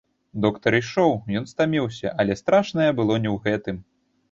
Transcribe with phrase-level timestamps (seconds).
[0.45, 3.77] Доктар ішоў, ён стаміўся, але страшнае было не ў гэтым.